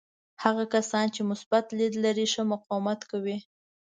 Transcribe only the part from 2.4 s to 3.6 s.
مقاومت کوي.